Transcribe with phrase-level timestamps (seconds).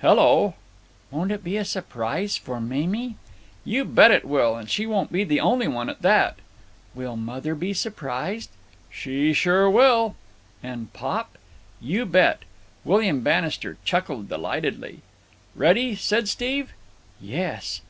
[0.00, 0.54] "Hello?"
[1.10, 3.16] "Won't it be a surprise for Mamie?"
[3.66, 4.56] "You bet it will.
[4.56, 6.38] And she won't be the only one, at that."
[6.94, 8.48] "Will mother be surprised?"
[8.90, 10.16] "She sure will."
[10.62, 11.36] "And pop?"
[11.82, 12.44] "You bet!"
[12.82, 15.02] William Bannister chuckled delightedly.
[15.54, 16.72] "Ready?" said Steve.
[17.20, 17.82] "Yes."